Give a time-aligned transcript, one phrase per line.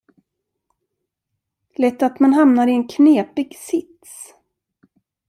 [1.75, 4.33] Lätt att man hamnar i en knepig sits!